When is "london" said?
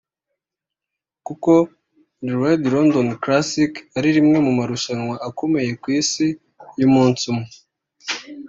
2.73-3.07